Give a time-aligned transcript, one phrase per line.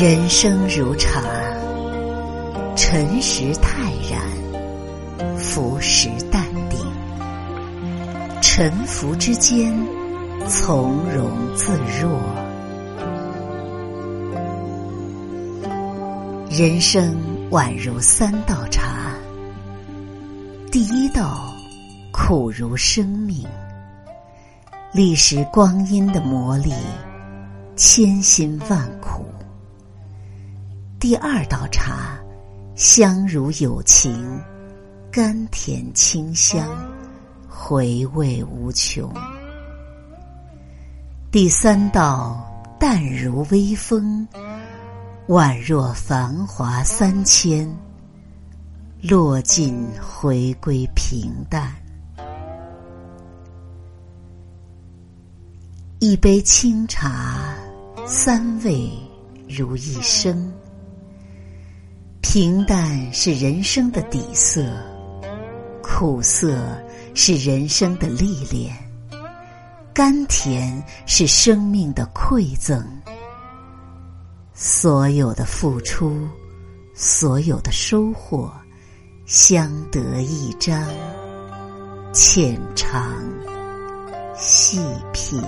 [0.00, 1.20] 人生如茶，
[2.74, 6.80] 沉时泰然，浮时淡定，
[8.40, 9.70] 沉浮之间，
[10.48, 12.18] 从容自若。
[16.48, 17.14] 人生
[17.50, 19.12] 宛如三道茶，
[20.72, 21.52] 第一道
[22.10, 23.46] 苦如生命，
[24.94, 26.72] 历时光阴的磨砺，
[27.76, 28.99] 千辛万苦。
[31.00, 32.20] 第二道茶，
[32.74, 34.38] 香如友情，
[35.10, 36.68] 甘甜清香，
[37.48, 39.10] 回味无穷。
[41.30, 42.46] 第三道
[42.78, 44.28] 淡如微风，
[45.28, 47.66] 宛若繁华三千，
[49.00, 51.74] 落尽回归平淡。
[55.98, 57.54] 一杯清茶，
[58.04, 58.92] 三味
[59.48, 60.52] 如一生。
[62.32, 64.64] 平淡是人生的底色，
[65.82, 66.80] 苦涩
[67.12, 68.72] 是人生的历练，
[69.92, 72.86] 甘甜是生命的馈赠。
[74.54, 76.16] 所有的付出，
[76.94, 78.48] 所有的收获，
[79.26, 80.88] 相得益彰，
[82.12, 83.12] 浅尝
[84.36, 84.78] 细
[85.12, 85.42] 品。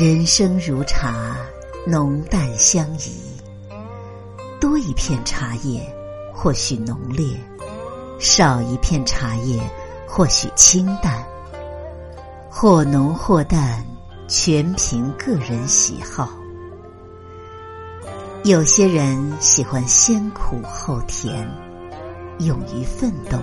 [0.00, 1.36] 人生如茶，
[1.84, 3.20] 浓淡相宜。
[4.60, 5.92] 多一片茶叶，
[6.32, 7.36] 或许浓烈；
[8.20, 9.60] 少一片茶叶，
[10.06, 11.26] 或许清淡。
[12.48, 13.84] 或浓或淡，
[14.28, 16.28] 全凭个人喜好。
[18.44, 21.44] 有些人喜欢先苦后甜，
[22.38, 23.36] 勇于奋斗，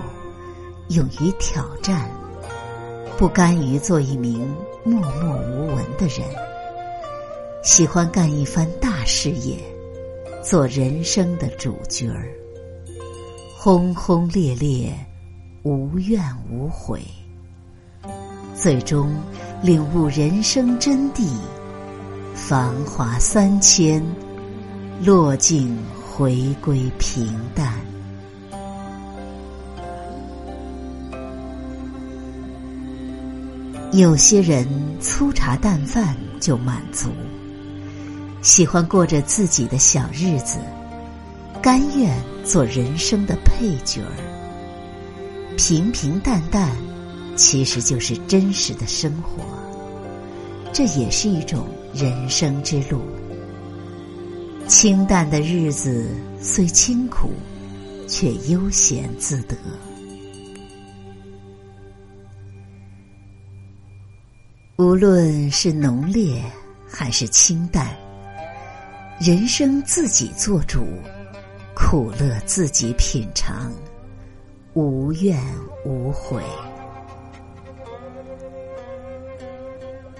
[0.88, 2.10] 勇于挑战。
[3.18, 4.46] 不甘于做一名
[4.84, 6.28] 默默无闻的人，
[7.62, 9.56] 喜欢干一番大事业，
[10.42, 12.28] 做人生的主角儿。
[13.56, 14.92] 轰轰烈烈，
[15.62, 17.00] 无怨无悔，
[18.54, 19.16] 最终
[19.62, 21.26] 领悟人生真谛。
[22.34, 24.04] 繁华三千，
[25.02, 25.74] 落尽
[26.06, 27.72] 回归平淡。
[33.92, 34.66] 有些人
[35.00, 37.08] 粗茶淡饭就满足，
[38.42, 40.58] 喜欢过着自己的小日子，
[41.62, 45.56] 甘愿做人生的配角儿。
[45.56, 46.76] 平平淡淡，
[47.36, 49.42] 其实就是真实的生活，
[50.72, 53.00] 这也是一种人生之路。
[54.66, 56.08] 清淡的日子
[56.40, 57.30] 虽清苦，
[58.08, 59.56] 却悠闲自得。
[64.78, 66.42] 无论是浓烈
[66.86, 67.96] 还是清淡，
[69.18, 70.86] 人生自己做主，
[71.74, 73.72] 苦乐自己品尝，
[74.74, 75.42] 无怨
[75.86, 76.42] 无悔。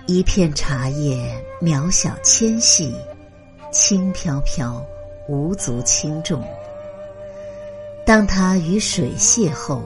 [0.06, 2.96] 一片茶叶，渺小纤细，
[3.70, 4.82] 轻飘飘，
[5.28, 6.42] 无足轻重。
[8.06, 9.82] 当它与水邂逅，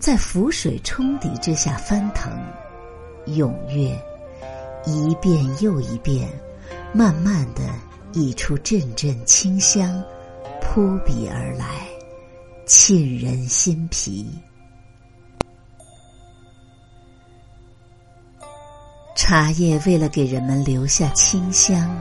[0.00, 2.32] 在浮水冲抵之下翻腾。
[3.36, 3.96] 踊跃，
[4.84, 6.28] 一遍又一遍，
[6.92, 7.62] 慢慢的
[8.12, 10.02] 溢出阵阵清香，
[10.60, 11.86] 扑鼻而来，
[12.66, 14.26] 沁人心脾。
[19.14, 21.94] 茶叶为了给人们留下清香，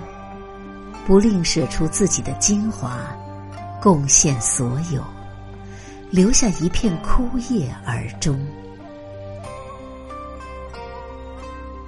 [1.06, 3.00] 不吝舍出自己的精华，
[3.82, 5.03] 贡献所有，
[6.09, 8.40] 留下一片枯叶而终。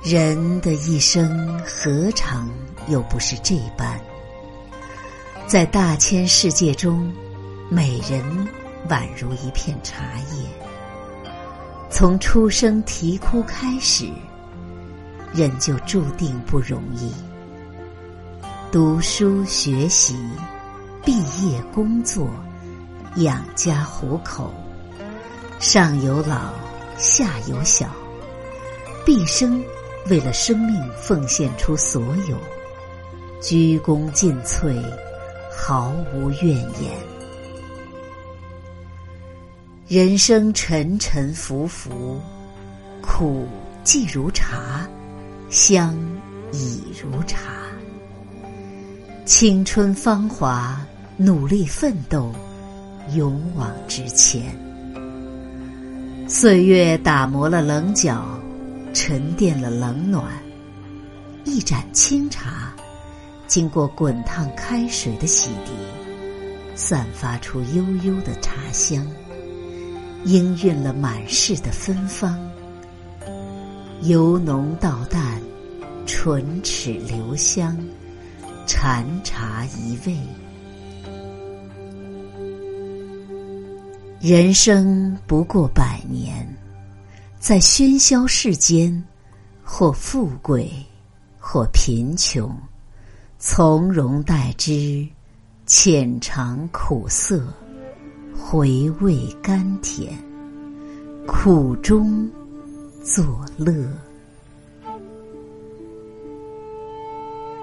[0.09, 2.49] 人的一生何尝
[2.87, 3.95] 又不是这般？
[5.45, 7.13] 在大千世界中，
[7.69, 8.23] 每人
[8.89, 10.03] 宛如一片茶
[10.33, 10.49] 叶。
[11.91, 14.09] 从出生啼哭开始，
[15.31, 17.13] 人就注定不容易。
[18.71, 20.17] 读书学习，
[21.05, 22.27] 毕业工作，
[23.17, 24.51] 养家糊口，
[25.59, 26.51] 上有老，
[26.97, 27.87] 下有小，
[29.05, 29.63] 毕生。
[30.07, 32.37] 为了生命奉献出所有，
[33.41, 34.81] 鞠躬尽瘁，
[35.51, 36.91] 毫无怨言。
[39.87, 42.19] 人生沉沉浮浮，
[43.01, 43.47] 苦
[43.83, 44.87] 既如茶，
[45.49, 45.97] 香
[46.51, 47.37] 已如茶。
[49.25, 50.79] 青春芳华，
[51.17, 52.33] 努力奋斗，
[53.15, 54.43] 勇往直前。
[56.27, 58.23] 岁月打磨了棱角，
[58.93, 60.25] 沉淀了冷暖。
[61.45, 62.73] 一盏清茶，
[63.47, 65.71] 经过滚烫开水的洗涤，
[66.75, 69.05] 散发出悠悠的茶香，
[70.25, 72.39] 氤氲了满室的芬芳。
[74.01, 75.41] 由浓到淡，
[76.05, 77.77] 唇齿留香，
[78.67, 80.15] 禅茶一味。
[84.21, 86.47] 人生不过百年，
[87.39, 89.01] 在喧嚣世间，
[89.63, 90.69] 或富贵，
[91.39, 92.53] 或贫穷，
[93.37, 95.07] 从容待之，
[95.65, 97.41] 浅尝苦涩，
[98.35, 100.13] 回味甘甜，
[101.25, 102.29] 苦中
[103.05, 103.73] 作乐。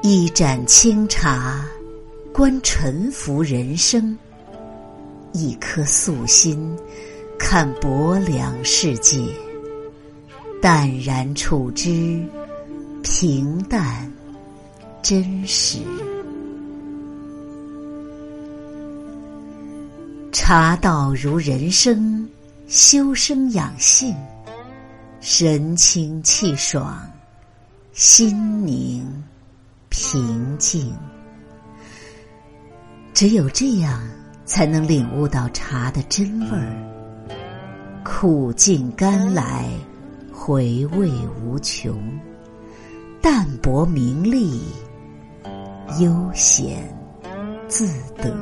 [0.02, 1.62] 一盏清茶，
[2.32, 4.16] 观沉浮人生。
[5.34, 6.74] 一颗素心，
[7.38, 9.28] 看薄凉世界，
[10.60, 12.24] 淡然处之，
[13.02, 14.10] 平淡
[15.02, 15.78] 真实。
[20.32, 22.28] 茶道如人生，
[22.68, 24.14] 修身养性，
[25.20, 27.00] 神清气爽，
[27.92, 29.04] 心宁
[29.88, 30.92] 平静。
[33.14, 34.00] 只有这样。
[34.46, 36.70] 才能领悟到茶的真味儿，
[38.04, 39.68] 苦尽甘来，
[40.38, 41.10] 回味
[41.42, 41.98] 无穷，
[43.22, 44.60] 淡泊名利，
[45.98, 46.86] 悠闲
[47.66, 47.88] 自
[48.18, 48.36] 得。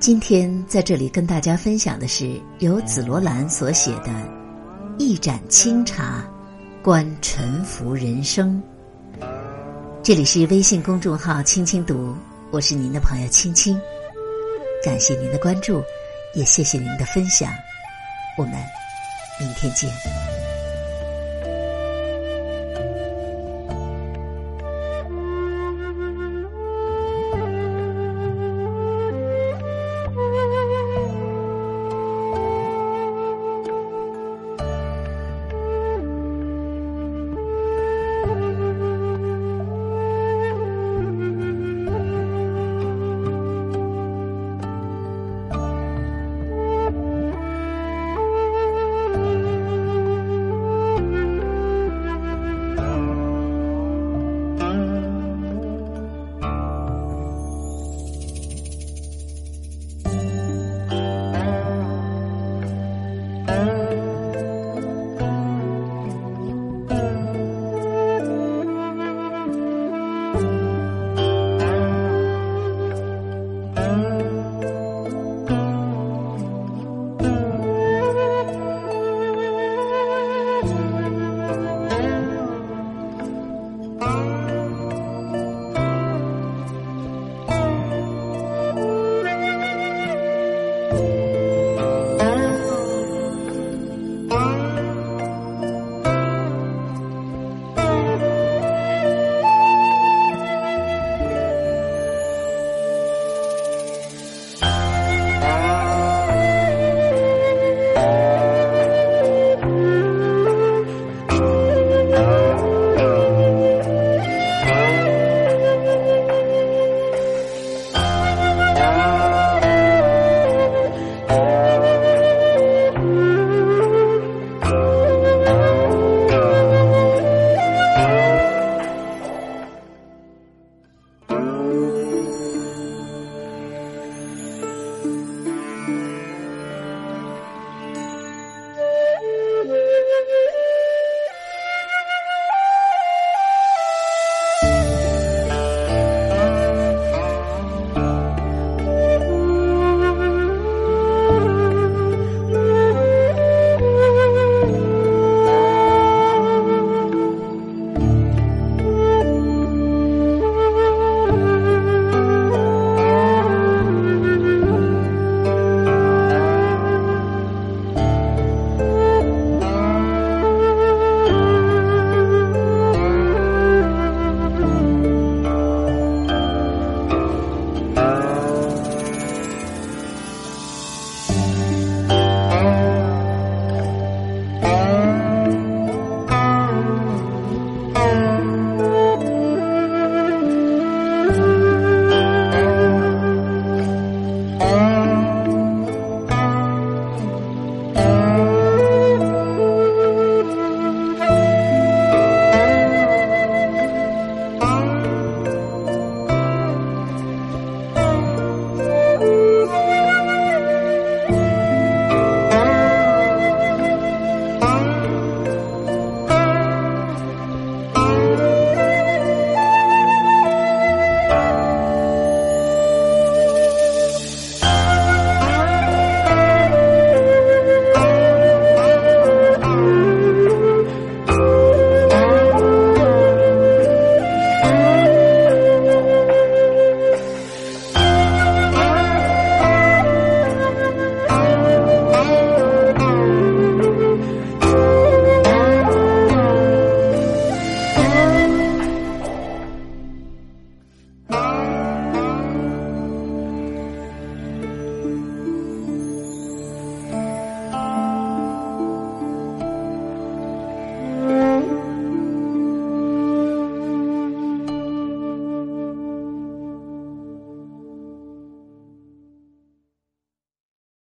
[0.00, 4.06] 今天在这里跟大家分享的是由紫罗兰所写的
[4.98, 6.24] 《一盏清茶，
[6.82, 8.60] 观沉浮人生》。
[10.02, 12.16] 这里是微信公众号“青青读”，
[12.50, 13.78] 我是您的朋友青青，
[14.82, 15.82] 感谢您的关注，
[16.34, 17.52] 也谢谢您的分享，
[18.36, 18.54] 我们
[19.38, 19.90] 明天见。